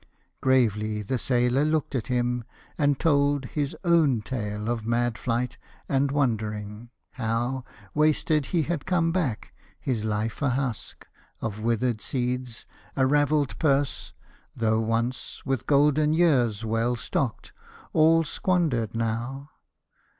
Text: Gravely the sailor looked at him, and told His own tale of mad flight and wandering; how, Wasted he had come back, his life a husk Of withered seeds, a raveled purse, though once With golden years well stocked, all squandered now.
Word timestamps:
Gravely 0.41 1.03
the 1.03 1.19
sailor 1.19 1.63
looked 1.63 1.93
at 1.93 2.07
him, 2.07 2.43
and 2.75 2.99
told 2.99 3.45
His 3.45 3.75
own 3.83 4.23
tale 4.23 4.67
of 4.67 4.83
mad 4.87 5.15
flight 5.15 5.59
and 5.87 6.09
wandering; 6.09 6.89
how, 7.11 7.63
Wasted 7.93 8.47
he 8.47 8.63
had 8.63 8.87
come 8.87 9.11
back, 9.11 9.53
his 9.79 10.03
life 10.03 10.41
a 10.41 10.49
husk 10.49 11.05
Of 11.39 11.59
withered 11.59 12.01
seeds, 12.01 12.65
a 12.95 13.05
raveled 13.05 13.59
purse, 13.59 14.11
though 14.55 14.79
once 14.81 15.45
With 15.45 15.67
golden 15.67 16.15
years 16.15 16.65
well 16.65 16.95
stocked, 16.95 17.53
all 17.93 18.23
squandered 18.23 18.95
now. 18.95 19.51